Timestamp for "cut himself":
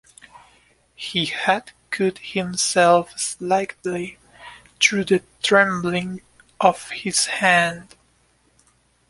1.91-3.11